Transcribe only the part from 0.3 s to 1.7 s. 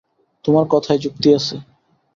তোমার কথায় যুক্তি আছে।